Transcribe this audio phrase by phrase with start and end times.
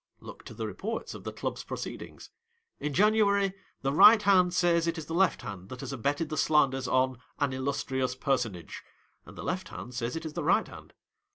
[0.19, 2.29] Look to the reports of the Club's pro ceedings.
[2.79, 3.53] In January,
[3.83, 7.19] the right hand says it is the left hand that has abetted the slanders on
[7.37, 8.81] "an illustrious personage,"
[9.27, 10.95] and the left hand says it is the right hand.